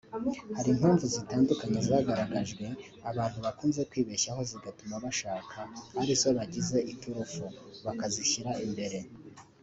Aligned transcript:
Hari 0.55 0.67
impamvu 0.75 1.05
zitandukanye 1.15 1.79
zagaragajwe 1.87 2.65
abantu 3.09 3.37
bakunze 3.45 3.81
kwibeshyaho 3.89 4.41
zigatuma 4.51 4.95
bashaka 5.05 5.57
ari 6.01 6.13
zo 6.21 6.29
bagize 6.37 6.77
iturufu 6.93 7.43
(bakazishyira 7.85 8.51
imbere) 8.65 8.97